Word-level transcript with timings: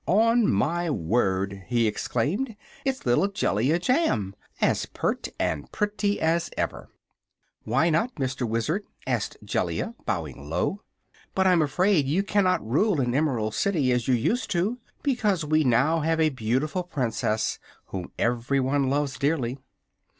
"On 0.07 0.51
my 0.51 0.89
word," 0.89 1.65
he 1.67 1.85
exclaimed, 1.85 2.55
"it's 2.83 3.05
little 3.05 3.27
Jellia 3.27 3.77
Jamb 3.77 4.35
as 4.59 4.87
pert 4.87 5.27
and 5.39 5.71
pretty 5.71 6.19
as 6.19 6.49
ever!" 6.57 6.89
"Why 7.65 7.91
not, 7.91 8.15
Mr. 8.15 8.49
Wizard?" 8.49 8.83
asked 9.05 9.37
Jellia, 9.45 9.93
bowing 10.07 10.49
low. 10.49 10.81
"But 11.35 11.45
I'm 11.45 11.61
afraid 11.61 12.07
you 12.07 12.23
cannot 12.23 12.67
rule 12.67 12.95
the 12.95 13.03
Emerald 13.15 13.53
City, 13.53 13.91
as 13.91 14.07
you 14.07 14.15
used 14.15 14.49
to, 14.53 14.79
because 15.03 15.45
we 15.45 15.63
now 15.63 15.99
have 15.99 16.19
a 16.19 16.29
beautiful 16.29 16.81
Princess 16.81 17.59
whom 17.89 18.11
everyone 18.17 18.89
loves 18.89 19.19
dearly." 19.19 19.59